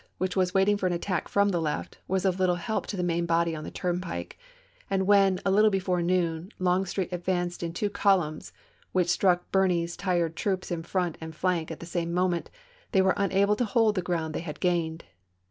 [0.19, 3.03] whicli was Waiting for an attack from the left, was of little help to the
[3.03, 4.35] main body on the turnpike;
[4.89, 8.51] and when, a little before noon, Longstreet ad vanced in two columns,
[8.93, 12.49] which struck Birney's tired troops in front and flank at the same moment,
[12.93, 15.03] they were unable to hold the gi'ound they had gained.